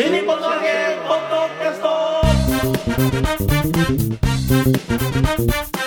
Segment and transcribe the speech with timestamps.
[0.00, 1.80] 新日本の揚げポッドキャス
[5.72, 5.77] ト。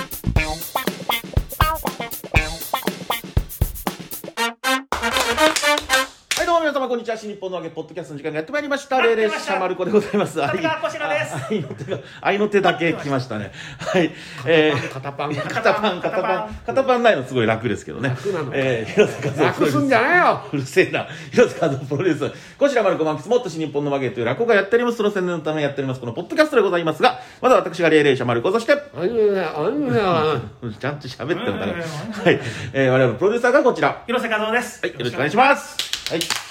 [7.22, 14.12] 新日本の揚げポッドキャストの時間がやってまいりました霊霊シャマルコでございます愛の手が愛の手だけ来ましたねはい
[14.48, 21.08] えー肩パン肩パン肩パン肩パンないのすごい楽ですけどね楽なのえー広瀬和夫楽すんじゃないようるせえな。
[21.32, 22.58] 広瀬和夫プロデュース。
[22.58, 24.98] こちらまるこ満喫もっと新日本の曲げという落語がやっております。
[24.98, 26.00] その宣伝のためにやっております。
[26.00, 31.66] このポッドキャストでございますが、まだ私が霊霊者まるこ、そして、あのねあのねちゃんと喋ってるから。
[31.66, 32.40] うんはい。
[32.74, 33.90] えー、我々のプロデューサーがこちら。
[33.90, 34.90] は広瀬和夫ですい。
[34.90, 36.12] よろしくお願いします。
[36.12, 36.51] はい。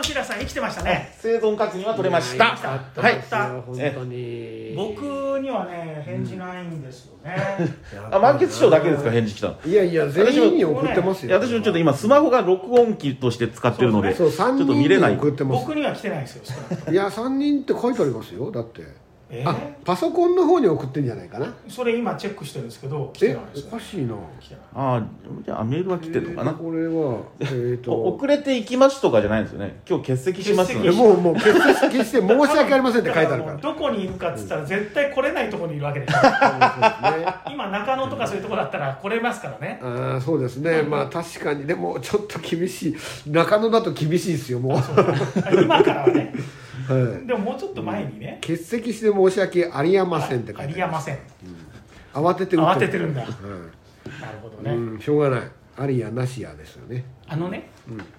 [0.00, 2.56] いやーこしらさん生きてましたね生存確認は取れました。
[2.56, 3.22] はいで。
[3.22, 5.02] すよ本当に僕
[5.40, 7.36] にはね返事ないんですよね
[8.10, 9.56] あ、満喫賞だけですか、返事来たの？
[9.66, 15.14] いやいや全員に送ってますいや、よ私もちょっと今、スマホが録音機として使ってるので、ちょっと見れない。
[15.16, 16.44] 送ってます僕には来てないですよ
[16.90, 18.82] いや三人って書いてありますよだって
[19.32, 21.54] えあパソコンの方に送ってんじゃないかな。
[21.68, 24.14] それ今チェックしてるんですけど来てえないですおかしいな。
[24.40, 24.62] 来てない。
[24.74, 26.52] あーじゃあメールは来てるのかな？
[26.52, 29.80] これはえっ おと遅れて行きますとかじゃないんですよね。
[29.88, 33.52] 今日欠席しますもうもう欠席して申し訳ありませんって書いてあるから。
[33.54, 37.34] もうどこにいるかっつったら絶対来れないところにいるわけでしょそうですね。
[37.52, 39.78] 今中野とかそういうとこだったら来れますからね。
[39.82, 40.82] あーそうですね。
[40.82, 41.66] まあ確かに。
[41.66, 42.96] でもちょっと厳しい。
[43.30, 46.34] 中野だと厳しいですよもう、は今からはね
[47.22, 48.38] い、でももうちょっと前にね。
[48.40, 51.18] 欠席して申し訳ありやませんって書いてあるありやません。
[52.12, 53.20] 慌てて打って慌ててるんだ。
[53.22, 53.34] なる
[54.42, 55.50] ほどね、うん、しょうがない。
[55.76, 57.04] ありやなしやですよね。
[57.28, 57.70] あのね、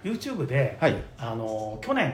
[0.04, 0.96] YouTube で、はい。
[1.18, 2.14] あの去年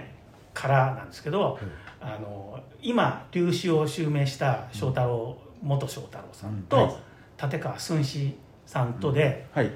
[0.53, 1.59] からなんですけど、
[2.01, 6.83] あの今粒子を襲名した翔太郎、元翔太郎さんと、うん。
[6.83, 6.95] はい。
[7.43, 9.71] 立川寸志さんとで、はい。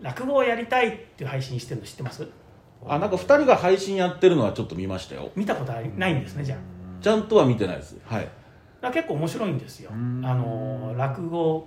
[0.00, 2.26] 落語をやりたいっていう配信してるの知ってます？
[2.86, 5.30] あ、なんか二人が配信やってるのはちょっと見ましたよ。
[5.36, 6.58] 見たことないんですねじゃあ
[7.02, 7.96] ちゃんとは見てないです。
[8.04, 8.28] はい。
[8.92, 11.66] 結構面白いんですよあんの落語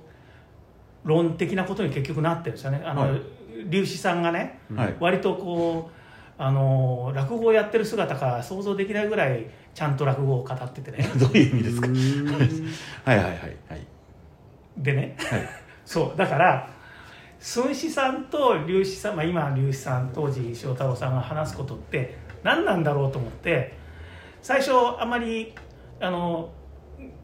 [1.03, 3.21] 論的なことに結局なってるんですよねあの、はい
[3.69, 4.95] 粒子さんがねはい。
[5.01, 11.87] 割とこうあの落語をやってる姿が想像できないぐらいちゃんと落語を語っててね どういう意味ですか？
[13.11, 13.57] はいはいはいはい。
[14.77, 15.49] でねはい。
[15.83, 16.69] そうだから
[17.39, 23.77] 孫子さんと粒子さん、まあ、今粒子さん当時翔太郎さんが話すことって何なんだろうと思って
[24.41, 25.53] 最初あまり
[26.01, 26.51] あの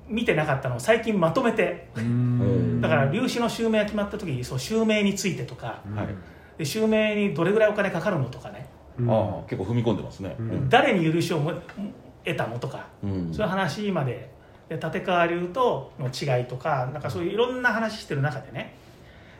[0.07, 1.89] 見てなかったのを最近まとめて。
[1.95, 2.81] うん。
[2.81, 5.81] だから粒子の襲名が決まった時にそう襲名についてとか。
[5.95, 6.07] はい。
[6.57, 8.67] で襲名にどれぐらいお金かかるのとかね。
[8.99, 9.09] うん。
[9.09, 10.35] ああ、結構踏み込んでますね。
[10.37, 10.69] うん。
[10.69, 11.53] 誰に許しをも
[12.23, 12.87] 得たのとか。
[13.03, 13.33] うん。
[13.33, 14.33] そういう話まで。
[14.69, 18.75] で立川流との違いとかなんかそういういろんな話してる中でね、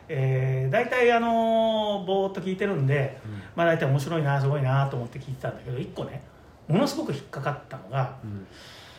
[0.08, 3.18] えー、大体あのぼーっと聞いてるんで、
[3.54, 6.22] まあ大体面白いなすごいなと思って聞いてたんだけど一個ね
[6.68, 8.46] ものすごく引っかかったのがうん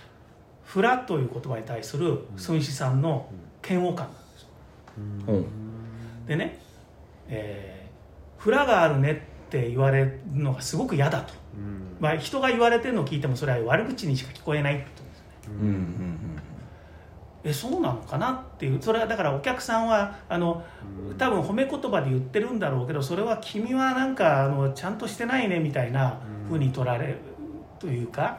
[0.66, 3.30] 「フラ」という言葉に対する孫子さんの
[3.68, 4.48] 嫌悪感なんですよ。
[5.28, 5.46] うん。
[6.26, 6.60] でね、
[7.30, 7.78] えー
[8.38, 9.12] フラがあるね
[9.48, 11.98] って言われるのがすごく嫌だと、うん。
[12.00, 15.60] まあ、人が言われてるのを聞いてもそれは悪口にしか聞こえないって言うんですよね。
[15.62, 16.18] うんうん
[17.48, 18.82] えそうなのかなっていう。
[18.82, 20.64] それはだからお客さんはあの
[21.18, 27.20] 多分褒め言葉で言ってるんだろうけどそれは君はなんかあのちゃんとしてないねみたいな風に取られる
[27.80, 28.38] というか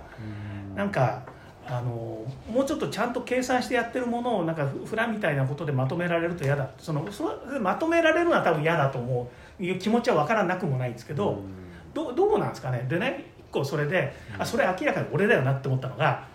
[0.74, 1.22] なんか
[1.66, 6.69] あのもうちょっとちゃんと計算してやってるものをなんかフフラみたいなことでまとめられると嫌だ。
[6.78, 9.62] そのそれまとめられるのは多分嫌だと思う。
[9.62, 11.40] いう気持ちは分からなくもないんですけど、
[11.92, 12.86] どうどうなんですかね。
[12.88, 16.26] でね一個それであそれ明らかに俺だよなって思ったのが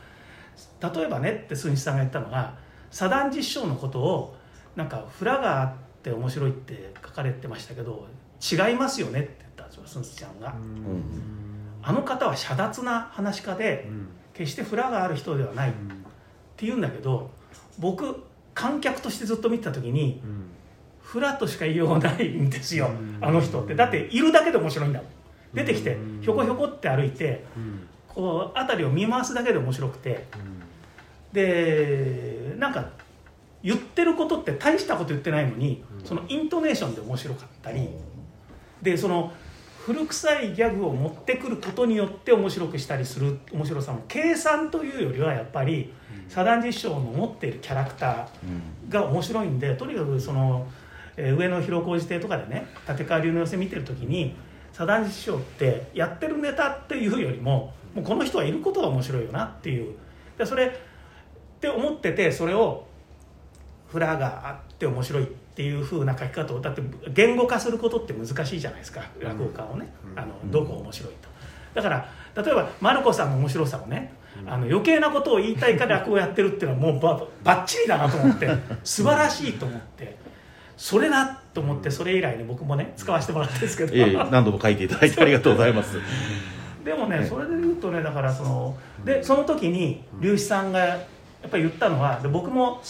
[0.81, 2.53] 例えばねって鈴木さんが言ったのが
[2.93, 4.35] 左段実証のことを
[4.75, 5.73] なんかフラがあっ
[6.03, 8.07] て面白いって書かれてましたけど
[8.39, 10.49] 違いますよねって言ったんですよ鈴木ちゃんが。
[10.49, 11.03] うん。
[11.81, 13.89] あの方は遮奪な話し家で
[14.33, 15.73] 決してフラがある人ではないっ
[16.55, 17.31] て言うんだけど
[17.79, 18.23] 僕
[18.53, 20.21] 観客としてずっと見てた時に
[21.01, 25.09] フラとしか言いようがないんですよあの人ってだっているだけで面白いんだもん。
[25.53, 27.43] 出てきてひょこひょこって歩いて
[28.07, 30.25] こう辺りを見回すだけで面白くて。
[31.33, 32.32] で
[32.63, 32.85] なんか
[33.61, 37.89] 言ってることって大したこと言ってないのにそのイントネーションで面白かったり
[38.81, 39.33] でその
[39.85, 45.91] 古臭いギャグを持ってくることによって面白くしたりする面白さも計算というよりはやっぱり
[46.29, 48.27] 左段実証の持っているキャラクター
[48.83, 48.89] うん。
[48.89, 50.65] が面白いんでとにかくその、
[51.17, 54.35] えー上野広小路亭とかでね立川流の寄せ見てる時に
[54.71, 59.95] 左段実証ってやってるネタっていうよりももうこの人はいることが面白いよなっていう。
[60.37, 60.92] でそれ
[61.63, 62.85] って思っててそれを
[63.87, 66.81] フラがあって面白いっていう風な書き方をだって
[67.13, 69.03] 言語化することって難しいじゃないですか。
[69.21, 71.29] 落語家をね、あのどこ面白いと。
[71.73, 74.13] だから例えばマルコさんの面白さもね
[74.45, 78.49] あの余計なことを言いたいから落語やってるっていうのはもうばばっちりだなと思って
[78.83, 80.17] 素晴らしいと思って
[80.75, 85.97] それだと思ってそれ以来に僕もね使わせてもらってるんですけど、いえいえ何度も書いていただいてありがとうございます。
[86.83, 87.29] でもね、ええ。
[87.29, 90.97] それで言うとねだからそのでその時に龍子さんが
[91.43, 92.81] やっぱり言ったのはで僕も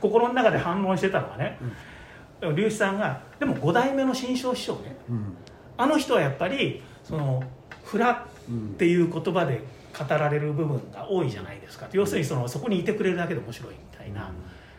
[0.00, 1.58] 心の中で反論してたのはね、
[2.56, 5.36] 龍子さんがでも5代目の新章師匠ねうん。
[5.78, 7.42] あの人はやっぱりその
[7.84, 9.62] 「フラ」っていう言葉で
[9.98, 11.86] 語られる部分が多いじゃないですか。
[11.92, 14.30] 要するにそのそこにいてくれるだけで面白いみたいな、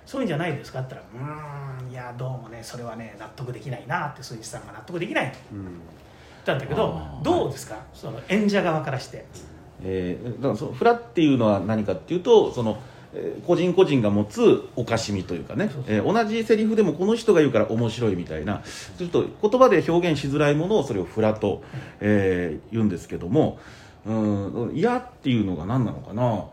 [0.06, 1.26] そういうんじゃないですかって言ったら
[1.80, 5.38] 「うーんいやどうもねそれはね納得できないな」って鈴木さんが納得できないと。
[5.54, 5.64] うん。
[5.64, 5.74] 言っ
[6.46, 7.78] たんだけどどうですか？
[7.94, 9.26] その演者側からして。
[9.84, 12.78] えーだからそのフラっていうのは何かっていうとその、
[13.14, 15.70] えー個人個人が持つおかしみというかね。
[15.74, 18.62] そえー同じセリフでもこの人が言うから面白いみたいな。
[18.98, 21.64] ちょっと言葉で表現しづらいものをそれをフラと、
[22.00, 23.60] えー言うんですけども。
[24.06, 26.46] うん嫌っていうのが何なのかな、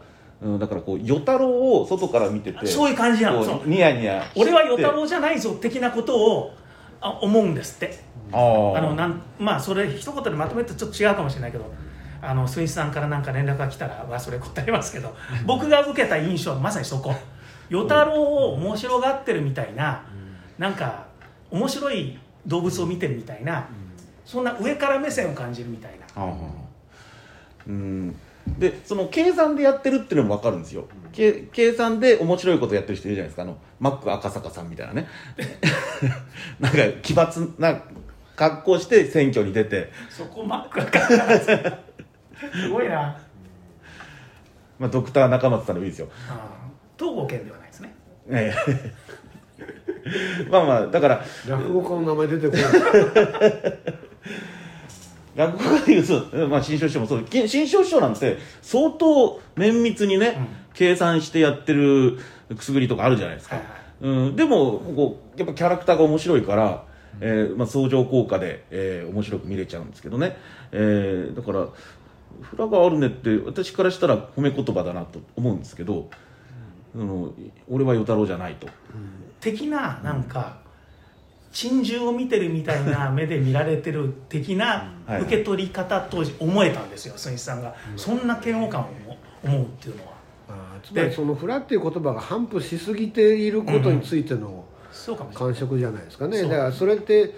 [0.42, 3.62] うん、だからこう与太郎を外から見ててそういう感じなの。
[3.64, 6.52] ニヤニヤ俺は与太郎じゃないぞ的なことを
[7.00, 7.98] あ思うんですって。
[8.30, 11.64] あのなんまあそれ一言でまとめるとちょっと違うかもしれないけど
[12.20, 15.14] あの水さんからなんか連絡が来たらはそれ答えますけど
[15.46, 17.14] 僕が受けた印象はまさにそこ。
[17.70, 20.02] 与太郎を面白がってるみたいな
[20.56, 21.06] なんか
[21.50, 23.68] 面白い動物を見てるみたいな
[24.24, 26.34] そんな上から目線を感じるみたいな。
[27.66, 28.16] うん。
[28.58, 33.42] でその計算でやってるっていうのも分かるんですよ、け計算で面白いことやってる人いるじゃないですか。
[33.42, 35.06] あのマック赤坂さんみたいなね。
[36.58, 37.82] なんか奇抜な
[38.36, 41.87] 格好して選挙に出て、そこマックがかからず
[42.52, 43.18] すごいな、
[44.78, 46.68] まあ、ドクター中松さんでもいいですよ、うん
[46.98, 47.94] 東郷県ではないですね。
[48.28, 50.50] ええ。
[50.50, 52.64] まあまあだから落語家の名前出てこない。
[55.36, 57.22] 落語家でいうと、まあ、新章師匠もそう。
[57.22, 60.36] き新章師匠なんて相当綿密にね、
[60.74, 62.18] 計算してやってる
[62.56, 63.70] くすぐりとかあるじゃないですか、はいは
[64.10, 64.14] い。
[64.14, 66.84] うん、でもこうやっぱキャラクターが面白いから、
[67.20, 70.36] えーまあ、相乗効果で、えー面白く見れちゃうんですけどね、
[70.72, 71.68] えーだから
[72.42, 76.10] 「フラがあるね」って私からしたら褒め言葉だなと思うんですけど、
[76.94, 78.68] うん、俺は与太郎じゃないと。
[79.40, 80.58] 的ななんか
[81.52, 87.74] 珍獣を見てるみたいな目で見られてる的なはい受け取り方と思えたんですよ鈴木さんが。
[87.96, 88.86] そんな嫌悪感を
[89.42, 90.18] 思うっていうのは。
[90.82, 94.64] つまりその「フラ」っていう言葉が反布しすぎていることについての
[95.34, 97.34] 感触じゃないですかね、だからそれって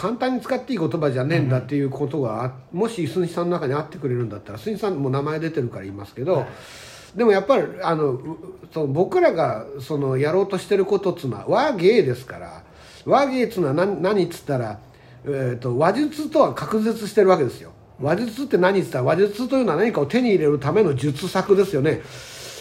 [0.00, 7.18] 簡単に使っていい言葉じゃねえんだっていうことがあもし鈴木さんの中にあってくれるんだったら鈴木さんも名前出てるから言いますけど、はい。
[7.18, 8.38] でもやっぱりあのう
[8.72, 12.62] その僕らがそのやろうとしてることっつうのは和芸ですから
[13.04, 14.80] 和芸っつうのは何何っつったら、
[15.26, 17.72] えー、と話術とは隔絶してるわけですよ。
[18.00, 22.00] 話術って何っつったら話術というのは何かを手に入れるための術策ですよね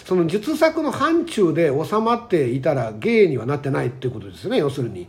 [0.09, 5.07] その術策の範疇で収まっていたら芸にはなってないっていうことですよね要するに、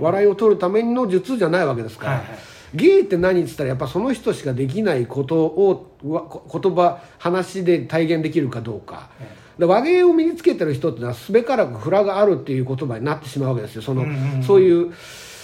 [0.00, 2.38] 笑いを取るための術じゃないわけですから、はいはい。
[2.74, 9.10] 芸って何っつったらやっぱその人しかできないことを言葉話で体現できるかどうか、
[9.56, 13.82] で和芸を身につけてる人ってのはすべからくフラがあるっていう言葉になってしまうわけですよ。
[13.82, 14.92] その、うんうんうんそういう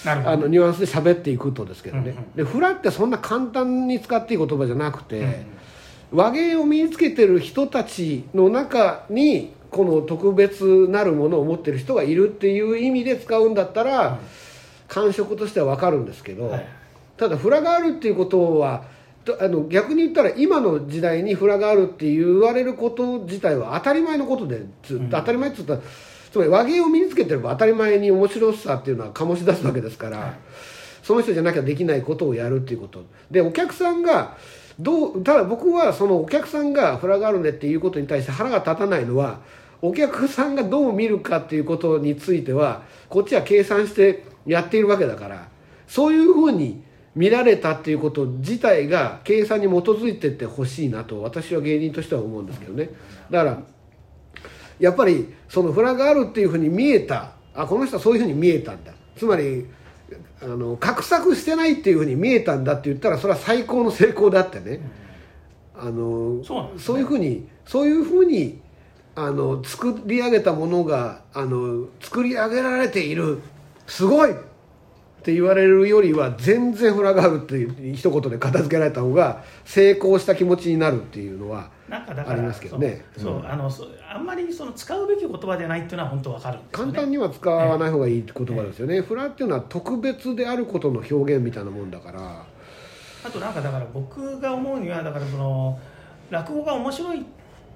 [0.05, 5.47] あのニュアンスで喋っていくとですけどね、うんうんでフラってそんな簡単に使っていい言葉じゃなくて、
[6.12, 14.19] 和芸を身につけてる人たちの中にこの特別なるものを持ってる人がいるっていう意味で使うんだったら、
[14.89, 16.67] 感触としては分かるんですけど、はい。
[17.17, 18.84] ただフラがあるっていうことは
[19.25, 25.81] とあの逆に言ったら今の時代にフラがあるって言われること自体は当たり前のことでずっと当たり前って言ったら、
[26.31, 30.39] つまり和芸を身につけてれば当たり前に面白さっていうのは醸し出すわけですから、
[31.03, 33.05] その人じゃなきゃできないことをやるっていうこと。
[33.31, 34.36] でお客さんが
[34.79, 39.41] どうただ僕はそのお客さんがフラがあるねっていうことに対して腹が立たないのは
[39.83, 45.49] お客さんがどう見るかっていうことについてはこっちは計算してやっているわけだから
[45.87, 46.83] そういうふうに
[47.15, 52.91] 見られたっていうこと自体が計算に基づいてってほしいなと私は芸人としては思うんですけどね。
[53.31, 53.63] だから
[54.79, 58.93] やっぱりそのフラがあるっていうふうに見えたあこの人はそういうふうに見えたんだ。
[59.17, 59.67] つまり
[60.43, 64.81] あの画策してないっていうふうに見えたんだって言ったらそれは最高の成功であってね。
[65.79, 66.70] あのそうね。
[66.79, 68.60] そういうふうにそういうふうに
[69.15, 73.41] あの作り上げたものがあの作り上げられている。
[73.86, 74.32] すごい。
[74.32, 74.34] っ
[75.27, 83.05] て言われるよりは全然フラがあるっていう一言で片付けられた方が成功した気持ちになるっていうのはありますけどね。
[83.17, 83.69] そうそうあの
[84.15, 86.65] あんまりその使うべき言葉じゃないっていうのは本当わかるね。
[86.71, 92.45] 簡単には使わない方がいい言葉ですよね、フラっていうのは特別であることの表現みたいなもんだから。
[93.25, 95.77] あとなんかだから僕が思うにはだからその
[96.31, 97.25] 落語が面白いっ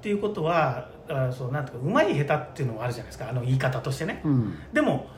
[0.00, 3.28] ていうことはだからそうなんていうかうまい下手っていうのもあるじゃないですか。
[3.28, 4.54] あの言い方としてね、うん。
[4.72, 5.08] でも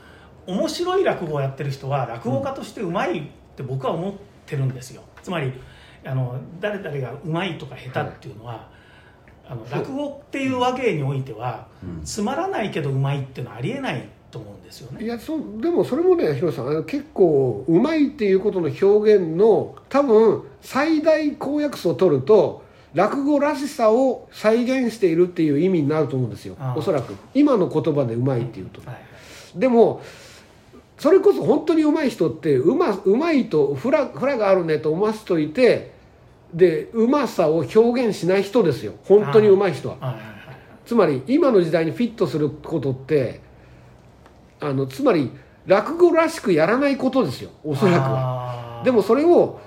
[0.46, 3.22] 面白い落語をやってる人は落語家としてうまいっ
[3.56, 4.12] て僕は思っ
[4.46, 5.02] てるんですよ。
[5.22, 5.52] つまり
[6.04, 8.68] あの誰々がうまいとか下手っていうのは、
[9.46, 12.04] あの落語っていうわけにおいては、うん。
[12.04, 15.04] つまらないけどうまいっていうのはありえないと思うんですよね。
[15.04, 26.56] いやそうでもそれもね広瀬さんあの結構うまいっていうことの表現の多分最大公約数を取ると落語らしさを再現しているっていう意味になると思うんですよ。
[26.76, 27.14] おそらく。
[27.34, 29.58] 今の言葉でうまいっていうと、はい。
[29.58, 30.02] でも
[31.02, 35.90] それこそ本当にうまい人ってうまうまいとフラフラがあるねと思わせといて
[36.54, 38.92] でうまさを表現しない人ですよ。
[39.02, 40.16] 本当にうまい人は。
[40.86, 43.40] つまり今の時代にフィットすることって
[44.60, 45.32] あのつまり
[45.66, 47.50] 落語らしくやらないことですよ。
[47.64, 48.82] おそらくは。
[48.84, 49.58] でもそれを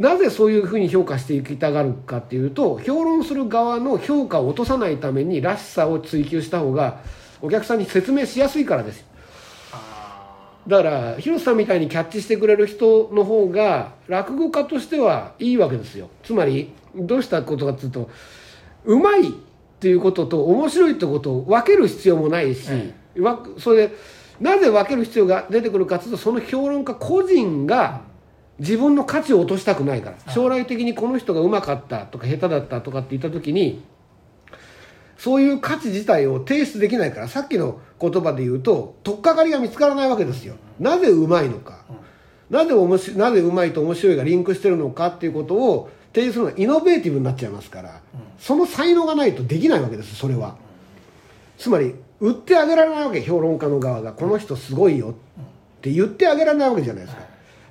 [0.00, 7.02] なぜそういうふうに評価していきたがるかっていうと評論する側の評価を落とさないためにらしさを追求した方が
[7.40, 9.06] お客さんに説明しやすいからですよ。
[9.06, 9.09] あ
[10.66, 16.10] だから広瀬さんみたいにキャッチしてくれる人の方が落語家としてはいいわけですよ。
[16.22, 18.10] つまりどうしたことかっていうと
[18.84, 19.32] うまいっ
[19.80, 22.68] ていうことと面白いってことを分ける必要もないし、
[23.16, 23.94] えわそれで
[24.40, 28.02] なぜ分ける必要が出てくるかっていうとその評論家個人が
[28.58, 30.32] 自分の価値を落としたくないから。
[30.32, 33.82] 将来的にこの人がうまかったとか下手だったとかって言った時に
[35.16, 37.28] そういう価値自体を提出できないから。
[37.28, 40.54] さっきの言葉で言うと取っかかりが見つからないわけですよ。
[40.78, 41.84] なぜうまいのか、
[42.48, 48.00] なぜおもしなぜうまいと面白いがリンクしてるのかっていうことを提示するのはイノベーティブになっちゃいますから、
[48.38, 50.56] その才能がないとできないわけですそれは、
[51.58, 54.12] つまり売ってあげられないわけ評論家の側が。
[54.12, 55.10] この人すごいよ。
[55.10, 57.22] って言ってあげられないわけじゃないですか、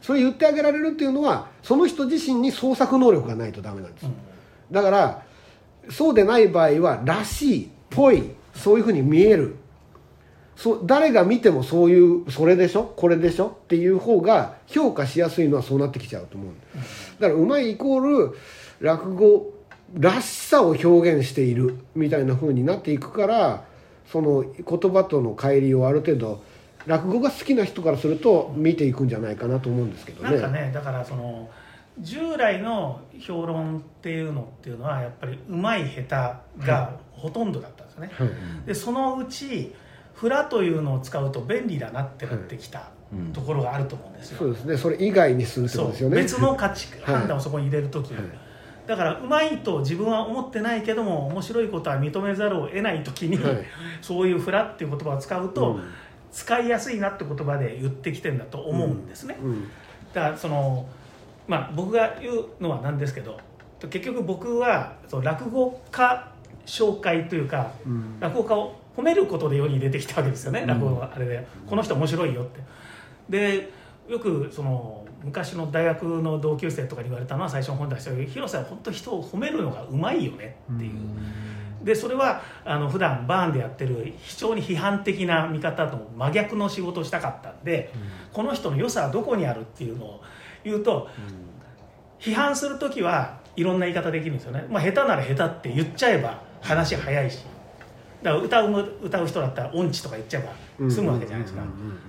[0.01, 4.07] それ言ってあげられるっていうのはその人自身に創作能力がないとダメなんです、
[4.71, 5.21] だから
[5.91, 9.57] そうでない場合はらしいぽいそういうふうに見える
[10.59, 12.83] そう誰が見てもそういうそれでしょ？
[12.83, 13.47] これでしょ？
[13.47, 16.55] っていう方が評価しやすいのはそうなってきちゃうと思うん
[17.17, 18.37] だからうまいイコール
[18.81, 19.53] 落語
[19.93, 23.63] らしさを表現しているみたいな風になっていくから
[24.11, 26.43] その言葉との乖離をある程度
[26.85, 30.31] 落語が好きな人からすると見ていくんじゃないかなと思うんですけどね。
[30.31, 31.49] なんかねだからその
[31.99, 36.01] 従来の評論っていうのっていうのはやっぱりうまい下
[36.59, 38.29] 手がほとんどだったんですよね、はい。
[38.67, 39.73] でそのうち
[40.19, 43.33] 「フラ」というのを使うと便利だなってなってきたうん。
[43.33, 44.77] ところがあると思うんですよ、そうですね。
[44.77, 46.15] それ以外にするってそうことですよね。
[46.17, 47.15] 別の価値はい。
[47.15, 48.27] 判断をそこに入れる時に、はい。
[48.85, 53.57] だからうまいと自分は思ってないけども面白いことは認めざるを得ない時に、はい。
[54.01, 55.83] そういう「フラ」っていう言葉を使うと、うん。
[56.31, 59.63] 使いやすいなって言葉で言ってきてるんだと思うんですね、うん。
[60.13, 60.85] だからその
[61.47, 63.39] まあ僕が言うのはなんですけど
[63.79, 66.31] 結局僕はその落語家
[66.67, 68.19] 紹介というか、うん。
[68.19, 70.67] 落語家を褒めることで世に出てきたわけですよね、うん。
[70.67, 72.59] 落語のあれでこの人面白いよって。
[73.29, 73.71] で
[74.09, 87.93] よくその昔の大学の同級生とかに言われたのは最初の本出したけど広瀬は本当人を褒めるのがうまいよねっていう、でそれはあの普段バーンでやってる非常に批判的な見方と真逆の仕事をしたかったんで、
[88.33, 90.21] この人の良さはどこにあるっていうのを
[90.63, 91.07] 言うと
[92.19, 97.45] 批判する時はいろんな言い方できるんですよね、まあ、下手なら下手って言っちゃえば話早いし
[98.21, 100.43] だから歌う歌う人だったら音痴とか言っちゃえ
[100.79, 101.61] ば済むわけじゃないですか。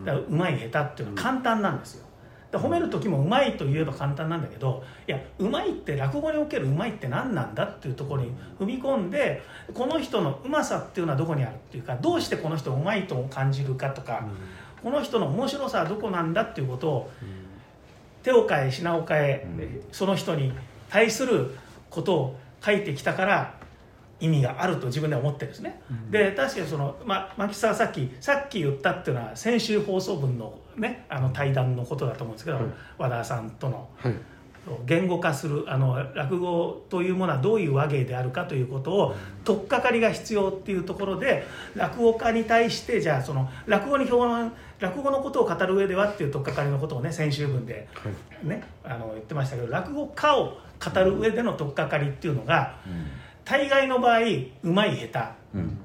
[0.05, 2.07] だからうまい下手っていうのは簡単なんですよ。
[2.53, 9.41] 褒める時もうまいと言えば簡単なんだけどいやうまいって落語におけるうまいって何なんだっていうところに踏み込んで
[9.73, 14.27] この人のうまさっていうのはどこにあるっていうかどうしてこの人をうまいと感じるかとか、
[14.83, 17.11] この人の面白さはどこなんだっていうことを
[18.25, 19.47] 手を変え品を変え、
[19.93, 20.53] その人に
[20.89, 21.55] 対する
[21.89, 23.55] ことを書いてきたから
[24.21, 32.67] 意味があると自分では思ってるんですね、で確かにその、ま、牧はさっきさっき言ったっていうのは先週放送分の,、ね、あの対談のことだと思うんですけど、はい。
[32.99, 33.89] 和田さんとの。
[33.97, 34.15] はい。
[34.87, 48.11] 言語化するあの落語というものはどういう話芸であるかということを取っかかりが必要っていうところで落語家に対してじゃあその落語に評論落語のことを語る上ではっていう取っかかりのことをね先週分では
[48.45, 48.47] い。
[48.47, 52.77] ねあの言ってましたけど落語家を語る上での取っかかりっていうのが
[53.51, 54.21] 大概の場合
[54.63, 55.77] うまい下うん。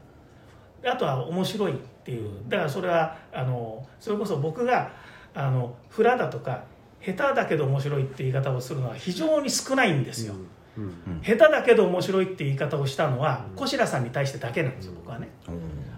[0.84, 2.30] 手あとは面白いっていう。
[2.48, 4.92] だからそれはあのそれこそ僕が
[5.34, 6.64] あのフラだとか
[7.02, 10.36] 下手だけど面白いって言い方をするのは非常に少ないんですよ、
[10.78, 11.22] うん。
[11.24, 15.30] 下手だけど面白いって言い方をしたのは小白さんに対してだけなんですよ僕はね。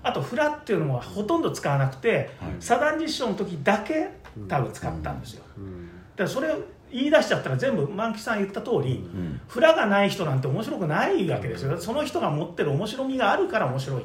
[0.04, 2.52] あとフラっていうのはほとんど使わなくてはい。
[2.62, 4.12] 左談実証の時だけ
[4.48, 5.44] 多分使ったんですよ。
[5.58, 5.88] うん。
[5.88, 6.56] だからそれ
[6.90, 11.78] 言い出しちゃったら全部万吉さん言った通り、んフラがない人なんて面白くないわけですよ。
[11.80, 14.02] その人が持ってる面白みがあるから面白い、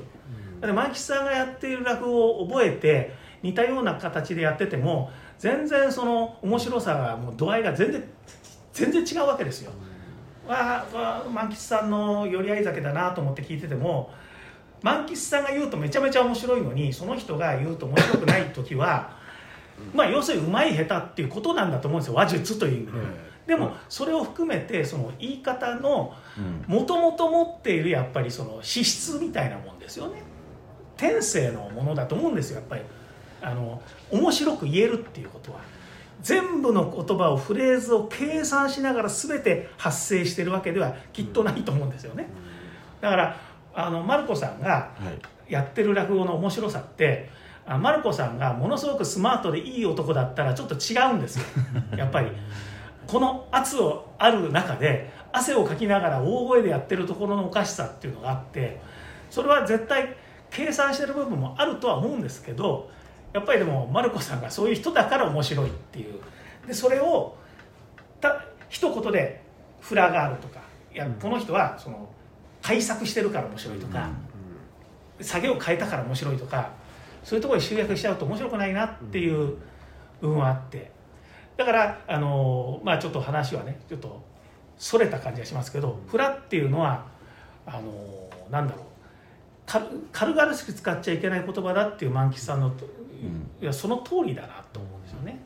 [0.61, 8.04] だって万吉さんがやっている落語を覚えて似たような形でやってても全然その面白さがもう度合いが全然
[8.72, 9.72] 全然違うわけですよ。
[10.46, 14.11] わあ万吉さんの寄り合い酒だなと思って聞いてても
[14.82, 19.16] 万吉さんが言うとめちゃめちゃ面白いのにその人が言うと面白くない時は
[19.94, 22.14] まあ要するにうまい下手っていうことなんだと思うんですよ。
[22.14, 22.99] 話術という意味で。
[22.99, 23.04] は。
[23.46, 26.64] でもそれを含めてその言い方のうん。
[26.66, 30.22] もともと持っているやっぱりその資質みたいなもんですよね。
[30.96, 32.82] 天性のものだと思うんですよやっぱり。
[33.42, 35.61] あの面白く言えるっていうことは。
[36.20, 42.28] 全部の言葉をフレーズを計算しながら全て発生してるわけではきっとないと思うんですよね。
[43.00, 43.37] だから
[43.75, 45.52] あのマルコさんがはい。
[45.52, 47.28] やってる落語の面白さって
[47.66, 51.44] あマルコさんがものすごくスマートでいい男だったらちょっと違うんですよ。
[51.96, 52.30] やっぱり
[53.06, 58.80] この圧をある中で汗をかきながら大声でやってるところのおかしさっていうのがあって
[59.30, 60.16] それは絶対
[60.50, 62.90] 計算してる部分もあるとは思うんですけど
[63.32, 66.21] やっぱりでもマルコさんがそういう人だから面白いっていう。
[66.66, 67.37] でそれを
[68.21, 69.42] た一言で
[69.80, 70.61] 「フラがある」とか
[70.94, 72.09] いやこの人はその
[72.62, 74.09] 改作してるから面白いとか、
[75.21, 76.71] 下げを変えたから面白いとか
[77.25, 79.56] そういうところに集約しちゃうと面白くないなっていう
[80.21, 80.92] 部分はあって
[81.56, 84.23] だからあのまあちょっと話はねちょっと
[84.76, 87.06] それた感じがしますけど「フラ」っていうのは
[87.66, 87.80] あの
[88.50, 88.85] なんだろう。
[89.64, 92.85] 軽軽々しく使っちゃいけない言葉だっていう万吉さんのと、
[93.61, 95.40] いやその通りだなと思うんですよね。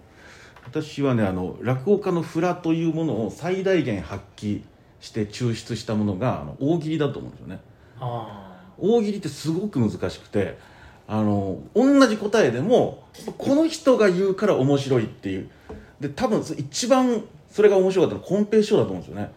[0.65, 4.63] 私はねあの落語家のフラというものを最大限発揮
[5.01, 7.61] して抽出したものがあの大喜利だと思うんですよね。
[8.01, 8.57] あ。
[8.79, 10.59] 大喜利ってすごく難しくて
[11.07, 13.05] あの同じ答えでも
[13.39, 15.51] この人が言うから面白いっていう
[16.01, 19.33] で多分一番それが面白かったのはコンペイ師匠だと思うんですよね、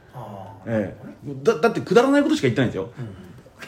[0.65, 2.89] ええ、だだってくだらないことしか言ってないんですよ、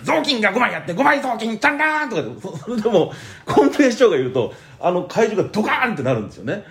[0.04, 3.12] 雑巾が5枚やって5枚雑巾チャンガーンとかでそ それでも
[3.46, 6.64] コンペイ師匠が言うとあの会場がドカーンってなるんですよね。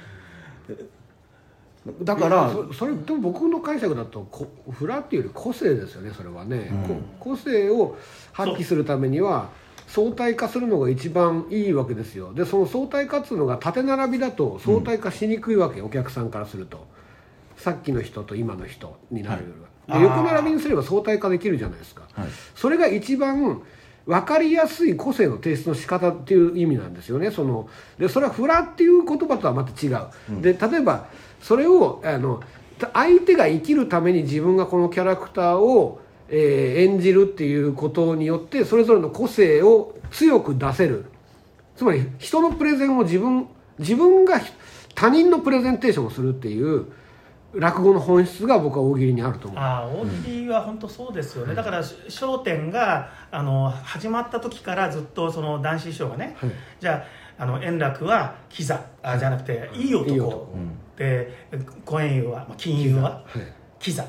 [2.02, 6.96] だからそそれでも僕の解釈だとこフラっていうより個性ですよねそれはね、うん。
[6.96, 7.96] こ個性を
[8.33, 9.48] 発揮するためには
[9.90, 12.33] 相対化するのが一番いいわけですよ。
[12.33, 16.87] でその相対化っていうのが縦並びだと相対化しにくいわけ、お客さんからすると。
[17.57, 22.29] さっきの人と今の人になるよりは、はいで横並びにすれば相対化できるじゃないですか、はい。
[22.55, 23.61] それが一番
[24.07, 27.31] 分かりやすい個性の提出の仕方っていう意味なんですよね。
[27.31, 31.07] そのでそれは「フラ」っていう言葉とはまた違う、で例えば
[31.40, 32.40] それをあの
[32.94, 41.04] 相手が生きるために自分がこのキャラクターを、えー演じるっていうことによってそれぞれの個性を強く出せる。
[41.76, 44.40] つまり人のプレゼンを自分自分が
[44.94, 46.86] 他人のプレゼンテーションをするっていう
[47.54, 49.58] 落語の本質が僕は大喜利にあると思う。
[49.60, 51.78] ああ大喜利は本当そうですよね、だから
[52.20, 56.50] 『笑点が』あの始まった時からずっとその男子師匠がね、はい。
[56.80, 57.04] じゃ
[57.38, 59.88] ああの円楽はキザあじゃなくてい。
[59.90, 60.48] い男いい男。
[60.96, 61.32] で
[61.86, 63.52] 小円遊は、まあ、金融ははい。
[63.78, 64.04] キザ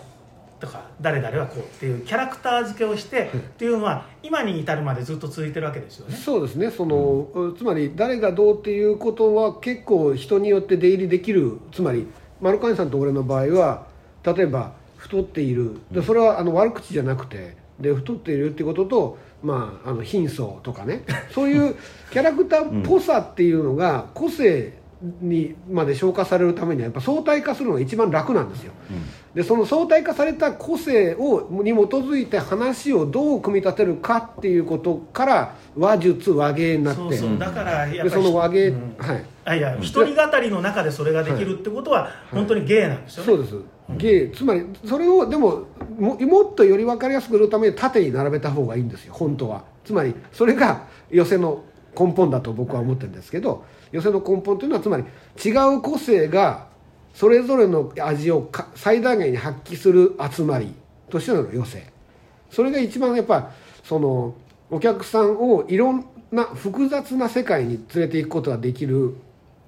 [0.62, 6.15] とか誰々はこうっていうキャラクター付けをしてっていうのは今に至るまでずっと続いてるわけですよね。
[6.15, 6.69] そうですね。
[6.69, 11.60] その、つまり誰がどうっていうことは結構人によって出入りできる。
[11.74, 12.08] つまり
[12.39, 13.88] 丸川さんと俺の場合は
[14.24, 15.80] 例えば太っている。
[15.91, 21.04] でそれはあの悪口じゃなくてで太っているっていうことと、まあ、あの貧相とかね。
[21.34, 21.76] そういう
[22.12, 24.74] キャラクターっぽさっていうのが個性
[25.22, 28.74] にまで消化されるためにはやっぱ相対化するのが一番楽なんですよ。
[29.34, 37.02] でその相対化された個性をに基づいて話をどう組み立てるかっていうことから話術話芸になって。
[37.02, 37.38] そうそう。
[37.40, 38.96] だからやっでぱりその話芸、うん。
[38.98, 39.26] はい。
[39.44, 43.28] あいや一人語りの中でそれができるってことは本当に芸なんですよね。
[43.28, 43.56] そうです。
[43.98, 45.66] 芸つまりそれをでも
[45.98, 49.14] ももっとより分かりやすくするために縦に並べた方がいいんですよ。
[49.14, 49.64] 本当は。
[49.84, 51.64] つまりそれが寄せの
[52.00, 55.04] 根本だと僕は思ってるんですけど寄せの根本というのはつまり
[55.43, 56.67] 違う個性が
[57.13, 60.73] それぞれの味を最大限に発揮する集まり
[61.10, 61.86] としての寄せ。
[62.49, 63.51] それが一番やっぱ
[63.84, 64.36] その
[64.69, 69.15] お客さんをいろんな複雑な世界に連れていくことができる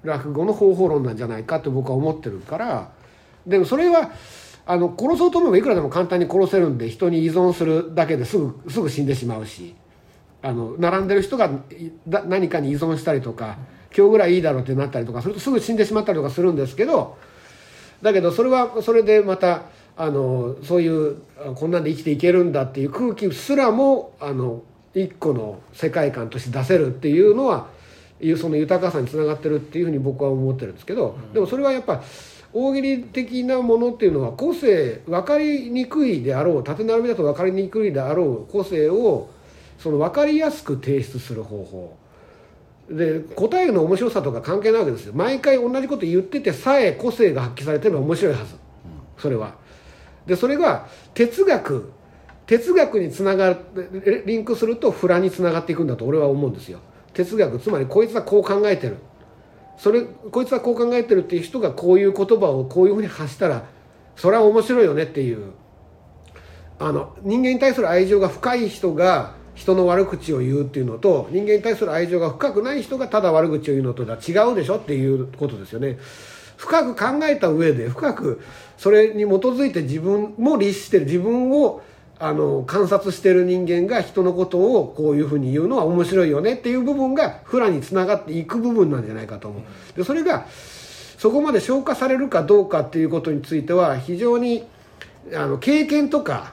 [0.02, 2.90] 落語の方法論なんじゃないかと僕は思ってるから。
[3.46, 4.12] でもそれは
[4.66, 9.74] あの殺そうと思えばいくらでも簡単に殺せるんで人に依存するだけですぐすぐ死んでしまうし
[10.42, 11.50] あの並んでる人が
[12.08, 13.58] だ何かに依存したりとか
[13.96, 17.16] 今日ぐらいいいだろうってなったりとかするとすぐ死んでしまったりとかするんですけど
[18.02, 19.62] だけどそれはそれでまた
[19.96, 24.62] あのそういうあこんなんで生きていけるんだっていう空気すらもあの
[24.94, 27.68] 一個の世界観として出せるっていうのは
[28.38, 32.02] その豊かさにつながってるっていうふうに僕は思ってるんですけどでもそれはやっぱ
[32.52, 39.28] 大喜利的なものっていうのは個性分かりにくいであろう縦並びだと分かりにくいであろう個性を
[39.78, 41.96] その分かりやすく提出する方法
[42.90, 45.12] で答えの面白さとか関係ないわけですよ。
[45.14, 48.56] 毎回同じこと言っててさえ個性が発揮されてれば面白いはず。
[49.18, 49.54] それは。
[50.26, 51.90] でそれが哲学。
[52.46, 56.80] 哲学につながるリンクするとフラにつながっていくんだと俺は思うんですよ。
[57.14, 58.98] 哲学つまりこいつはこう考えてる。
[59.78, 63.64] それこいつはこう考えてるっていう人がこういう言葉をこういうふうに発したら
[64.14, 65.52] それは面白いよねっていう。
[66.78, 75.98] あの人間に対する愛情が深い人が人の悪口を言うっていうのと人間に対する愛情が深くない人がただ悪口を言うのとは違うでしょっていうことですよね。
[76.56, 78.40] 深く考えた上で深く
[78.78, 81.82] それに基づいて自分も律してる自分を
[82.18, 89.62] あの観察してる人間が人のことをこういうふうに言うのは面白いよねっていう部分がフラにつながっていく部分なんじゃないかと思う。
[89.96, 90.46] でそれが
[91.18, 94.64] そこまで消化されるかどうかっていうことについては非常に
[95.34, 96.52] あの経験とか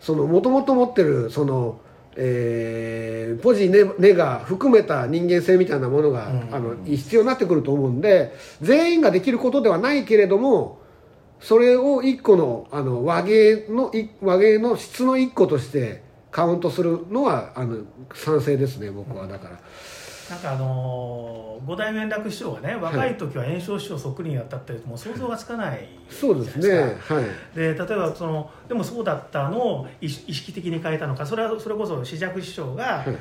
[0.00, 1.80] そのもともと持ってるその、
[2.20, 6.54] えーポジネネが含めた人間性みたいなものが、うん。
[6.54, 10.80] あの必要になってくると思うんで全員ができることではないけれども
[11.40, 16.02] それを一個のあの和芸のい和芸の質の一個として
[16.38, 17.78] カウントするのはあの
[18.14, 19.58] 賛成ですね僕はだから。
[20.30, 27.56] なんかあのー五代目円楽師匠がね若い時は圓生師匠そっくりにやったってもう想像がつかないそうですねはい。
[27.56, 33.16] で例えばそのでもそうだったのを意識的に変えたのかそれはそれこそ紫尺師匠がはい。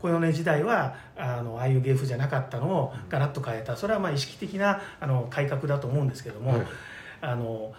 [0.00, 3.76] 小米時代はあのああいう芸風じゃなかったのをガラッと変えた。
[3.76, 6.66] それはまあ意識的なあの改革だと思うんですけども、はい。
[7.20, 7.72] あの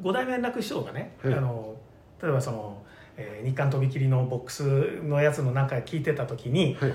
[0.00, 1.34] 五代目円楽師匠がね、はい。
[1.34, 1.74] あの
[2.22, 2.82] 例えばその、
[3.16, 6.92] えー日韓飛び切りのボックスのやつのなんか聞いてた時に、はい。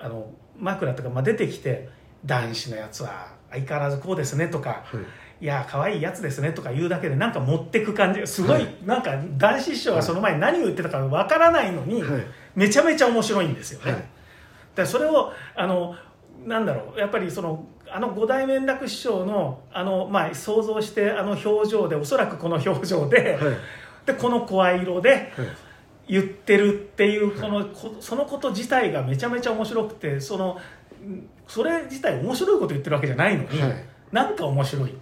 [0.00, 0.26] あの
[0.58, 1.88] 枕とか、まあ、出てきて
[2.26, 5.04] 「男子のやつは相変わらずこうですね」とかはい
[5.44, 8.76] 「いや可愛いやつですね」とか言うだけでなんか持ってく感じすごい、はい。
[8.84, 12.22] なんか男子師匠がその前に何を言ってたかわからないのに、はい。
[12.56, 13.92] めちゃめちゃ面白いんですよね。
[13.92, 14.02] はい。
[14.74, 15.94] だそれをあの
[16.44, 23.54] なんだろうやっぱりそのあの五代目円楽師匠のあの、まあ、想像してあの表情でおそらくこの表情で,、はい
[24.06, 25.30] でこの声色ではい。
[26.08, 30.58] 言ってるっていうそのこそのこと自体がめちゃめちゃ面白くてその
[31.00, 33.84] んそれ自体面白いこと言ってるわけじゃないのに、はい。
[34.10, 34.94] なんか面白い。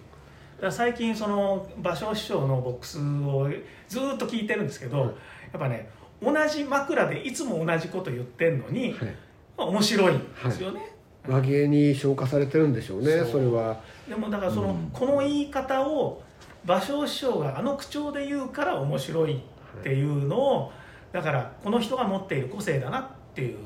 [0.69, 3.49] 最近その芭蕉師匠のボックスを
[3.87, 5.07] ずっと聞いてるんですけど、はい。
[5.07, 5.13] や
[5.57, 5.89] っぱね
[6.21, 9.15] 同じ枕でいつも同じこと言ってるのに、はい。
[9.57, 10.81] まあ面白いんですよね、
[11.27, 13.81] 和芸に消化されてるんでしょうねそれは。
[14.07, 14.89] でもだからその、うん。
[14.93, 16.21] この言い方を
[16.65, 20.71] 芭蕉師匠があの口調で言うから面白いっていうのを
[21.11, 23.57] だからこの人が持っている個性だなっていう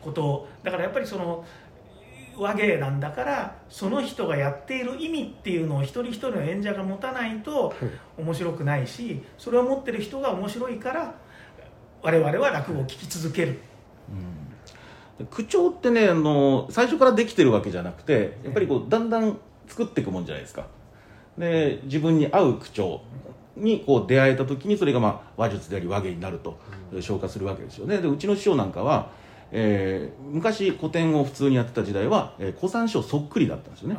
[0.00, 0.48] こと。
[0.62, 1.44] だからやっぱりその
[2.36, 7.74] 和芸なんだからその人がやっている意味っていうのを一人一人の演者が持たないと
[8.16, 11.14] 面白くないしそれを持ってる人が面白いから
[12.02, 13.58] 我々は落語を聞き続ける。
[15.30, 19.38] 口調ってねあの最初からできてるわけじゃなくてやっぱりこうだんだん
[19.68, 20.66] 作っていくもんじゃないですか。
[21.38, 23.00] で自分に合う口調
[23.56, 26.58] にこう出会えた時にそれがまあ話術であり和芸になると
[27.00, 27.98] 消化するわけですよね。
[27.98, 29.10] でうちの師匠なんかは、
[29.50, 33.98] えー昔古典を普通にやってた時代は、えー古参師匠そっくりだったんですよね。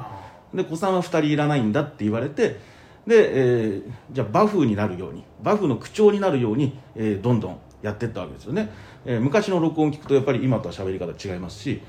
[0.53, 2.59] で古参は2人いらないんだって言われて
[3.07, 3.29] で、
[3.69, 8.69] えーじゃあ馬風になるように馬風の口調になるように、えーどんどんやっていったわけですよね、
[9.05, 11.81] えー昔の録音聞くとやっぱり今とは喋り方違いますし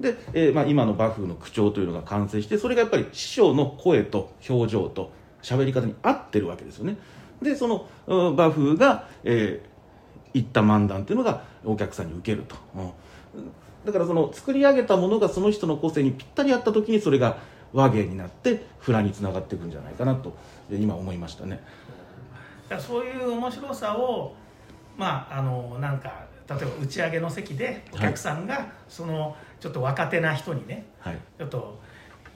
[0.00, 6.96] で、えーまあ、今の馬風の口調というのが完成してそれがやっぱり師匠の声と表情と喋り方に合ってるわけですよね。
[7.40, 9.70] でそのうん馬風が、えー
[10.32, 12.90] 言った漫談っていうのがお客さんに受けると、うん。
[13.84, 17.38] だからその作り上げたものがその人の個性にぴったり合った時にそれが
[17.72, 20.36] 和芸になってフラにつながっていくんじゃないかなと
[20.70, 21.62] 今思いましたね。
[22.78, 24.34] そういう面白さを
[24.96, 31.18] まああのなんか例えば打ち上げの席でお客さんがそのちょっと若手な人にねはい。
[31.38, 31.80] ちょっと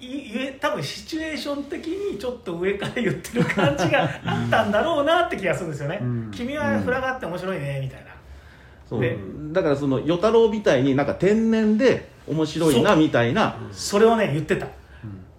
[0.00, 6.30] い言え多分シチュエーション的にちょっと上から言ってる感じがあったんだろうなって気がするんですよね、うん。
[6.32, 8.10] 君はフラがあって面白いねみたいな、
[8.88, 9.00] そう。
[9.00, 9.16] で
[9.52, 13.56] だからその与太郎みたいになんか天然で面白いなみたいな。
[13.72, 14.66] それをね言ってた、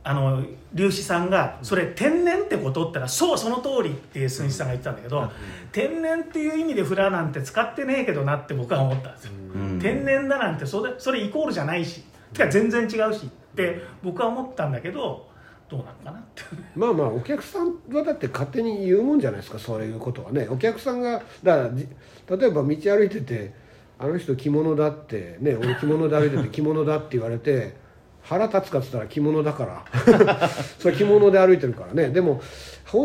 [0.08, 0.44] あの
[0.76, 5.32] 粒子さんが「それ天然ってこと?」って言ったら「そうその通り」って寸志さんが言ってたんだけど、
[5.72, 9.80] 天然っていう意味でフラなんて使ってねえけどなって僕は思ったんですよ、うん。
[9.80, 15.28] 天然だなんてそれそれイコールじゃないしてか全然違うしって僕は思ったんだけど
[15.68, 16.44] どうなのかなって。
[16.76, 20.48] まあまあお客さんはだって勝手に言うもんじゃないですかそういうことはね。
[20.52, 21.88] お客さんがだからじ
[22.30, 22.70] 例えば道歩
[23.06, 23.54] いてて
[23.98, 27.84] あの人着物だってね俺着物で歩いてて着物だって言われて
[28.26, 30.50] 腹立つかっつったら着物だから。
[30.80, 32.10] それ着物で歩いてるからね。
[32.10, 32.42] でも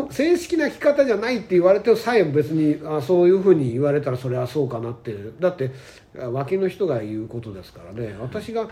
[0.09, 5.15] 正式な着方じゃないって言われてさえ別にあそういうふうに言われたらそれはそうかなって。
[5.39, 5.71] だって
[6.19, 8.15] あ脇の人が言うことですからね。
[8.19, 8.67] 私が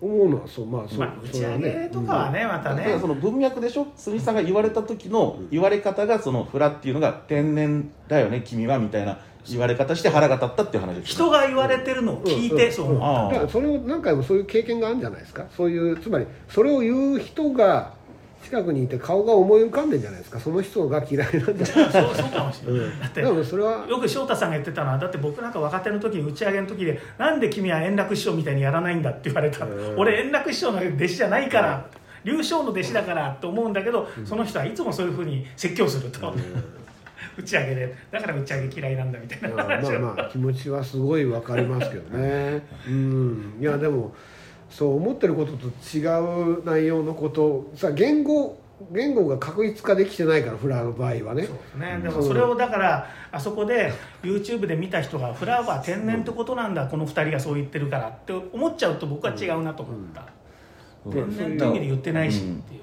[0.00, 0.66] 思うのはそう。
[0.66, 3.86] まあそう、まあ打ち上げとかはねまただからねその文脈でしょ？
[3.96, 9.18] 鈴木さんが言われた時の言われ方がそのフラっていうのが天然だよね君はみたいな
[9.48, 15.46] 言われ方して腹が立ったっていう話です人が言われてるのを聞いてそう思ったああだからそれを何回もそういう経験があるんじゃないですか。
[15.56, 17.92] そういうつまりそれを言う人が
[18.42, 20.38] 近くにいて顔が思い浮かんでんじゃないですか。
[20.38, 29.66] その人が嫌いなんじゃないそうそうかもしれない、だってそれはよく翔太さんが言ってたのはだって僕なんか若手の時に打ち上げの時でなんで君は円楽師匠みたいにやらないんだって言われた。
[29.96, 31.86] 俺円楽師匠の弟子じゃないから
[32.24, 36.34] 龍翔の弟子だからと思うんだけどその人はいつもそういうふうに説教すると
[37.38, 42.66] 打ち上げでだから打ち上げ嫌いなんだみたいなまあまあまあ気持ちはすごいわかりますけどね。
[42.88, 43.54] うん。
[43.60, 44.14] いやでも
[44.70, 48.58] そう思ってることと違う内容のことさ言語
[48.90, 51.22] 言語が確立化できてないからフラの場合はね。
[51.24, 60.26] そうですね、でもそれをだからあそこで YouTube で見た人がフラワー天然ってことなんだこの2人がそう言ってるからって思っちゃうと僕は違うなと思った、
[61.06, 61.12] うん。
[61.12, 62.80] 天然って意味で言ってないしっていう、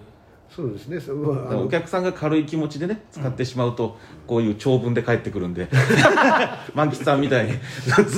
[0.53, 0.99] そうですね。
[0.99, 5.69] そお客さんが軽い気持ちでね使ってしまうと、こういう長文で返ってくるんで。
[6.75, 7.57] 万吉さんみたいにず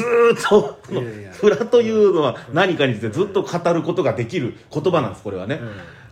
[0.01, 0.79] ーっと
[1.31, 5.59] フラというのは何かについてずっと語ることができる言葉なんですこれはね、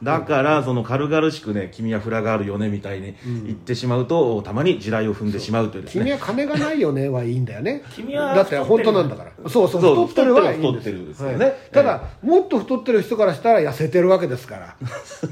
[0.03, 7.83] だからその軽々しくね「君はフラがあるよね」みたいに言ってしまうと、たまに地雷を踏んでしまうというですね君は金がないよねはいいんだよね。
[7.93, 9.31] 君はだって本当なんだから。
[9.49, 11.07] そうそうそう太ってるはいいん太ってる。
[11.07, 11.55] ですよねはい。
[11.71, 14.75] ただもっと太ってる人からしたら痩せてるわけですから。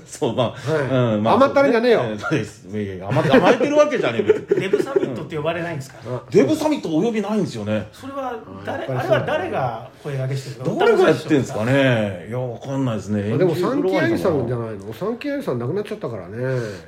[0.05, 1.17] そうまあ、はい。
[1.17, 2.03] うん甘ったれじゃねえよ。
[2.17, 2.67] そうです。
[2.67, 4.59] いやいや甘甘えてるわけじゃねえ。
[4.59, 5.97] デブサミットって呼ばれないんですか？
[6.29, 7.87] デブサミットお呼びないんですよね。
[7.91, 12.27] それは誰、あれは誰が声掛けしてるの誰がやってんですかね。
[12.29, 13.37] いやわかんないですね。
[13.37, 14.93] でも三木愛さんじゃんないの？
[14.93, 16.37] 三木愛さん亡くなっちゃったからね。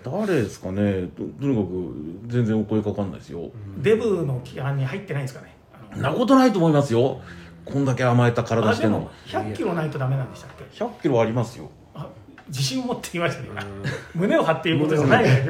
[0.04, 1.08] 誰ですかね？
[1.18, 5.56] ととにかく全然お声かかんないですよ、デブの規範に入ってないんですかね？
[5.98, 7.20] なことないと思いますよ。
[7.66, 9.10] こんだけ甘えた体してんの。
[9.28, 11.70] 100キロないとダメなんでしたっけ？100キロありますよ。
[11.94, 12.08] あ
[12.48, 13.50] 自信を持って言いましたね。
[13.52, 13.62] 今
[14.16, 15.50] 胸を張って言うことじゃないね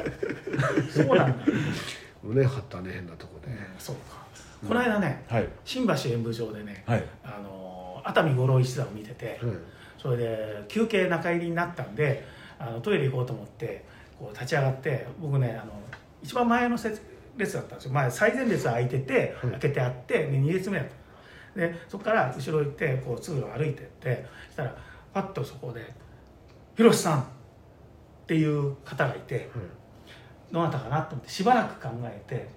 [0.90, 1.44] そうなんだ。
[2.22, 3.48] 胸張ったね変なとこで
[3.78, 4.22] そうか。
[4.66, 5.48] この間ねはい。
[5.64, 7.04] 新橋演舞場でね、はい。
[7.24, 9.58] あの熱海五郎一座を見てて、うん
[10.02, 12.24] それで休憩中入りになったんで
[12.58, 13.84] あのトイレ行こうと思って
[14.18, 15.72] こう立ち上がって僕ねあの
[16.22, 17.00] 一番前の列
[17.36, 17.92] 列だったんですよ。
[17.92, 21.60] 前最前列は空いててうん開けてあってで2列目だった。
[21.60, 24.76] でそこから後ろ行ってこう通路を歩いてってそしたら
[25.12, 25.92] パッとそこで
[26.76, 27.24] 「広瀬さん」っ
[28.26, 29.50] ていう方がいて
[30.50, 32.48] どなたかなと思ってしばらく考えて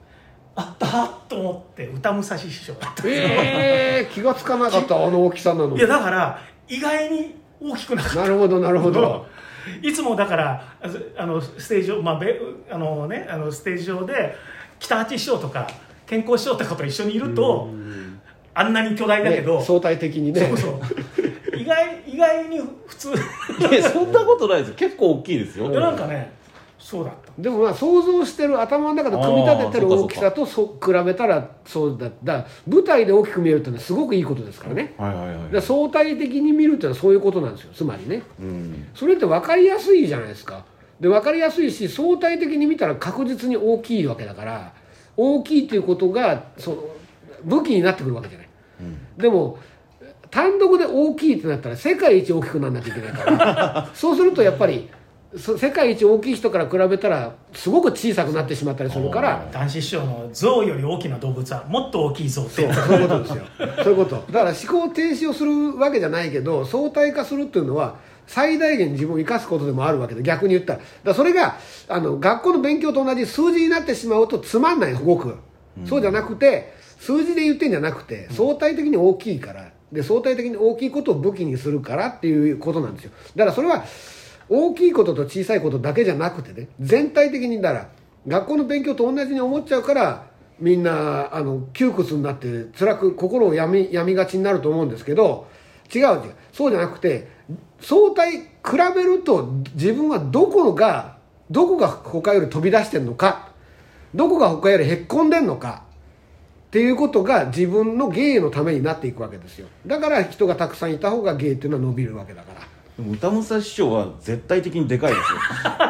[0.56, 1.08] あった！
[1.28, 5.78] と思って歌武蔵師匠だったんですよ、ええ気がつかなかったあの大きさなのに。
[5.78, 8.22] いやだから意外に大きくなかった。
[8.22, 9.26] なるほどなるほど。
[9.82, 14.36] いつもだからああのステージ上、まあべあのね、あのステージ上で
[14.80, 15.68] 北八師匠とか
[16.06, 17.70] 健康師匠とかと一緒にいると
[18.54, 20.42] あんなに巨大だけど、ね相対的にね。
[20.42, 21.58] そうそう。
[21.58, 23.10] 意外意外に普通。
[23.12, 23.14] い
[23.74, 24.76] やそんなことないですよ。
[24.76, 25.70] 結構大きいですよ。
[25.70, 26.35] なんかね
[26.86, 27.42] そうだった。
[27.42, 34.94] でもまあ想像してる頭の中で組み立ててる大きさとそ比べたらそうだだから舞台で大きく見えるってのはすごくいいことですからね。
[34.96, 35.36] はいはいはい。
[35.36, 37.74] だから相対的に見るっていうのはそういうことなんですよ。
[37.74, 38.22] つまりね。
[38.40, 38.88] うん。
[38.94, 40.64] それって分かりやすいじゃないですか。
[41.00, 44.74] で分かりやすいし相対的に見たら確実に大きいわけだから
[45.18, 46.84] 大きいということがその
[47.46, 48.48] 武器になってくるわけじゃない。
[49.18, 49.58] でも
[50.30, 53.90] 単独で大きいってなったら世界一大きくならなきゃいけないから。
[53.96, 55.05] そうするとやっぱりそ
[55.38, 59.48] 世界一大きい人から比べたらすごく小さくなってしまったりするから。
[59.52, 63.44] 男子師匠の象より大きな動物はもっと大きい象ってそうそういうことですよ。
[63.84, 64.16] そういうこと。
[64.16, 67.96] だから思考停止をするわけじゃないけど相対化するっていうのは
[68.28, 71.14] 最大限自分を生かすことでもあるわけで逆に言ったら。
[71.14, 71.58] それが
[71.90, 75.36] あの学校の勉強と同じ数字になってしまうとつまんないすごく、
[75.86, 79.66] そうじゃなくて数字で言ってんじゃなくて相対的に大きいから。
[79.92, 83.12] で相対的に大きいことを武器にするからっていうことなんですよ。
[83.36, 83.86] だからそれは
[84.50, 87.90] 大きいことと小さいことだけじゃなくてね全体的にだから
[88.28, 90.28] 学校の勉強と同じに思っちゃうから
[90.60, 95.48] みんなあの窮屈になって辛く心を病み病みがちになると思うんですけど
[95.94, 96.22] 違う違う。
[96.52, 97.28] そうじゃなくて
[97.82, 98.46] 相対比
[98.96, 101.18] べると自分はどこが
[101.52, 103.50] どこが他より飛び出してんのか
[104.16, 105.84] どこが他よりへっこんでんのか
[106.68, 109.68] っていうことが自分の芸のためになっていくわけですよ。
[109.86, 112.75] だから人がたくさんいた方が芸っていうのは伸びるわけだから。
[112.98, 115.18] でも歌武師匠は絶対的にでかいで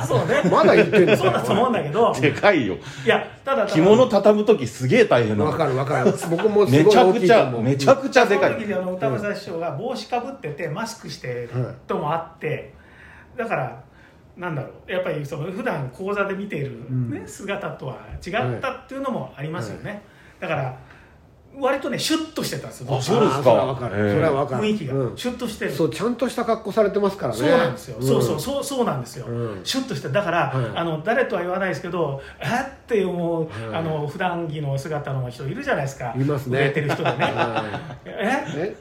[0.01, 0.41] す そうね。
[0.49, 1.15] まだ言ってんの？
[1.15, 1.99] そうだと思うんだけど。
[2.07, 2.75] よでかいよ。
[3.05, 3.73] いやただただ。
[3.73, 5.51] 着物畳む時すげえ大変なの。
[5.51, 6.11] わかるわかる。
[6.31, 7.63] 僕もすめごいちゃくちゃ大きいと思う。
[7.63, 8.53] めちゃくちゃでかい。
[8.53, 11.49] その時にあの歌正師匠が帽子かぶっててマスクしてる
[11.85, 12.73] ともあって
[13.37, 13.83] だから
[14.35, 14.91] なんだろう。
[14.91, 20.01] やっぱりその普段講座で見ている、ね姿とは違ったっていうのもありますよね、
[20.39, 20.75] だから
[21.59, 22.95] 割とねシュッとしてたんですよ。
[22.95, 23.43] あそうですか。
[23.43, 23.95] それはわかる。
[24.11, 24.63] それはわかる。
[24.63, 24.93] 雰囲気が。
[24.93, 25.17] うん。
[25.17, 27.39] シュッとしてる、そうちゃんとした格好されてますからね。
[27.39, 29.61] そうなんですよ、そうそううそうそうなんですよ、うん。
[29.63, 30.77] シュッとしてだから、はい。
[30.77, 33.75] あの誰とは言わないですけどえって思う、はい。
[33.75, 36.13] あの普段着の姿の人いるじゃないですか。
[36.15, 36.59] いますね。
[36.59, 37.17] 売れてる人でね。
[37.17, 37.63] は
[38.05, 38.75] え？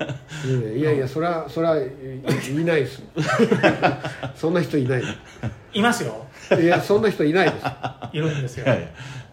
[0.47, 3.03] いえいやいやそれはそれはいいないです。
[4.35, 5.03] そんな人いない。
[5.73, 6.27] いますよ。
[6.61, 7.67] いやそんな人いないです。
[8.13, 8.81] いるんですよ、いやい。
[8.81, 8.87] や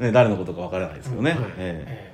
[0.08, 1.52] ね、誰のことかわからないですけどね、うんはい。
[1.58, 2.14] えええ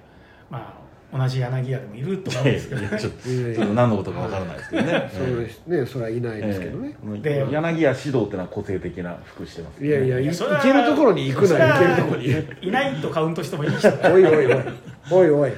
[0.49, 5.85] まあ同じ柳家でもいると思うんえですけど、いやちょっと何のことかわからないですけどね、そうですね。
[5.85, 7.45] それはいないですけどね、ええ。
[7.45, 9.85] で柳家指導ってのは個性的な服してます。
[9.85, 12.27] いやいやいいやけるところに行くなよ行けるところに。
[12.67, 14.13] いないとカウントしてもいい人だ。
[14.13, 14.63] おいおいおい。
[15.11, 15.51] おいおい。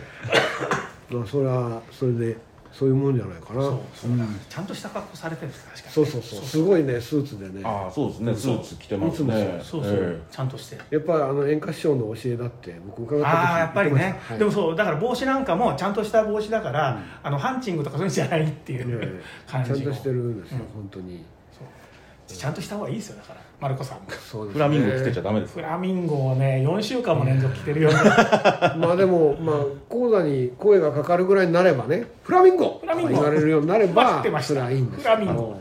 [1.09, 2.37] まあそれはそれで
[2.79, 3.61] そういうもんじゃないかな。
[3.61, 6.45] そうそうだちゃんとした格好されてるんです確かにそうそうそう。
[6.45, 7.61] すごいねスーツでね。
[7.65, 8.35] ああそうですね。
[8.35, 9.59] スーツ着てますね。
[9.61, 9.83] そう。
[9.83, 10.77] そう、えちゃんとして。
[10.89, 19.07] やっぱりあの演歌師匠の教えだって僕伺った時ああやっぱりね、でもそうだから帽子なんかもちゃんとした帽子だから、あのハンチングとかそういうんじゃないっていう、はい
[19.45, 19.75] 感じの。
[19.75, 21.25] ちゃんとしてるんですよ、本当に。
[21.51, 22.37] そう。
[22.37, 23.97] ちゃんとした方がいいですよだからマルコさん。
[23.99, 24.53] もそうですね。
[24.53, 25.53] フラミンゴつけちゃダメです。
[25.53, 29.55] フラミンゴをね4週間も連続着てるような まあでもまあ
[29.89, 32.79] 講座に声がかかるぐらいになればねフラミンゴ。
[32.81, 34.47] フラミンゴ言われるようになれ待ばってました。
[34.49, 35.59] それはいいんですフラミンゴ。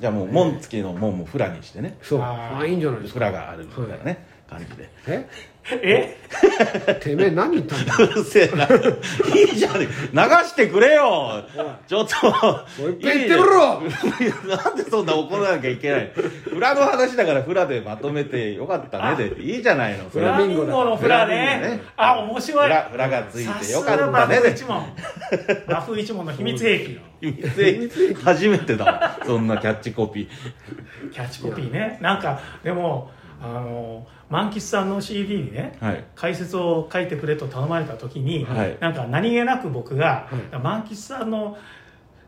[0.00, 1.96] じゃあもう門付きの門もフラにしてね。
[2.02, 2.20] そう。
[2.20, 2.56] あー。
[2.56, 3.20] ああいいんじゃないですか。
[3.20, 4.90] フラがあるみたいなね感じで。
[5.06, 5.26] え？
[5.66, 6.18] え？
[7.00, 7.96] てめえ何言ったんだ？
[7.96, 8.64] うるせえな。
[9.34, 11.42] いいじゃん流してくれよ。
[11.86, 12.30] ちょっと。
[12.30, 13.80] もう一遍言ってみろ！
[14.56, 16.12] なんでそんな怒らなきゃいけない？
[16.52, 19.30] 裏の話だからフラでまとめてよかったね。
[19.30, 20.10] でいいじゃないの。
[20.10, 21.34] それフラミンゴのフラね。
[21.34, 21.82] ね。
[21.96, 22.62] あ面白い。
[22.64, 24.40] フラフラがついてよかがったね。
[24.42, 24.84] で一門。
[25.66, 26.32] バフ一門 の。
[26.32, 27.00] 秘密兵器。
[27.22, 28.22] 秘密兵器。
[28.22, 29.18] 初めてだわ。
[29.24, 31.10] そんなキャッチコピー。
[31.10, 31.98] キャッチコピーね。
[32.02, 33.10] なんかでも
[33.42, 36.04] あの万吉さんの CD にね、はい。
[36.14, 38.78] 解説を書いてくれと頼まれた時に、はい。
[38.80, 41.56] なんか何気なく僕が、は万吉さんの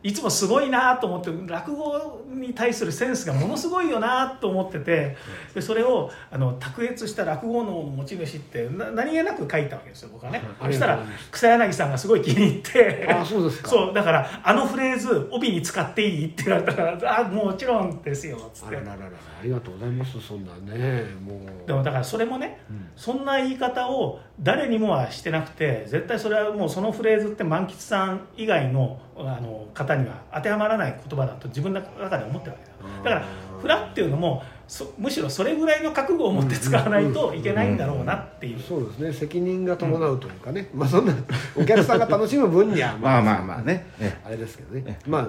[0.07, 5.17] いつもすごいなと思って落語に対するセンスがものすごいよなと思ってて
[5.53, 13.69] でそれをあの卓越した落語の持ち主ってな何気なく書いたわけですよ僕はね、はいそしたら草柳さんがすごい気に入ってあそうですか。
[13.69, 18.77] そうだからあのフレーズ帯に使っていいって言われたから あもちろんですよっつって。
[18.77, 21.67] あららららありがとうございますそんなねもう。
[21.67, 22.61] でもだからそれもね、
[22.95, 33.17] そんな言い方を誰にもはしてなくて絶対それはもうそのフレーズって満吉さん以外のあの方には当てはまらない言葉だと自分の中で思ってるわけだ。
[33.17, 33.27] だから
[33.61, 38.61] フラっていうのもそむしろそれぐらいの覚悟を持って使わないといけないんだろうなっていう。
[38.61, 39.13] そうですね。
[39.13, 41.15] 責任が伴うというかね、まあそんな
[41.57, 43.87] お客さんが楽しむ分には まあまあまあね。
[43.99, 44.21] ね。
[44.23, 44.99] あれですけどね。
[45.07, 45.29] まあ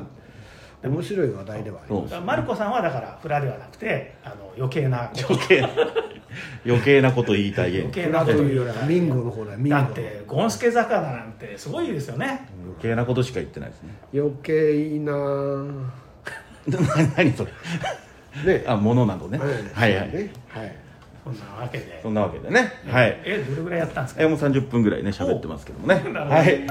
[0.88, 2.20] 面白い話題ではあります。
[2.20, 5.10] マルコさんはだからフラではなくてあの余計な。
[5.30, 5.70] 余計な
[6.66, 12.48] 余計なこと言いたい芸余計なこというよりはミンゴの方だよミンゴだってゴンスケ魚なんてすごいですよね。
[12.63, 13.94] 余計なことしか言ってないですね。
[14.13, 15.13] 余計な
[16.68, 17.52] 何 何それ。
[18.46, 18.63] ね。
[18.68, 19.38] あものなのね。
[19.38, 19.96] はい。
[19.96, 20.32] はいね。
[20.50, 20.87] はい
[21.34, 22.00] そんなわけで。
[22.04, 22.72] そんなわけでね。
[22.92, 23.18] はい。
[23.26, 24.24] えどれぐらいやったんですか？
[24.24, 25.96] えーもう30分ぐらいね喋ってますけどもね。
[25.96, 26.66] はい、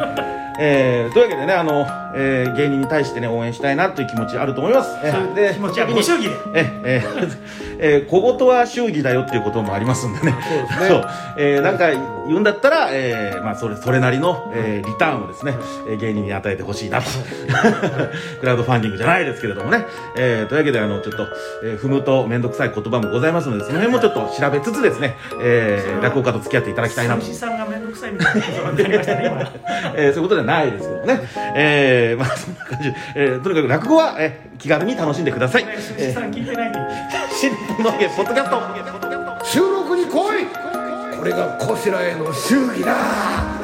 [0.58, 6.34] えーというわけでねあの、えー芸人に対してね応援したいなという気持ちあると思います、えーそういう気持ちはご祝儀で。
[6.54, 7.36] ええー
[7.78, 10.32] えー小言は祝儀だよっていうこともありますんでね。
[10.32, 11.04] そうですね。
[11.38, 11.88] えーなんか
[12.26, 15.54] 言うんだったら、えーまあ、それそれなりの、えーリターンをですね、
[15.88, 17.06] えー芸人に与えてほしいなと。
[18.40, 19.84] クラウドファンディングじゃないですけれどもね、
[20.16, 21.26] えーというわけであのちょっと、
[21.64, 27.20] えー踏むと面倒くさい言葉もございますのでその辺もちょっと調べつつですね、えー落語家と付き合っていただきたいなと。
[27.20, 29.50] 虫さんが面倒くさいみたいなことになりましたね今。
[29.96, 31.20] えーそういうことではないですけどね。
[31.54, 35.66] えーまあそんな感じで、えーとにかく落語は、えー気軽に楽しんでください。
[35.96, 36.72] 虫さん聞いてない
[37.30, 39.44] 新日本の芸ポッドキャスト。
[39.44, 40.46] 収録に来い。
[41.18, 43.55] これがこしらへの祝儀だ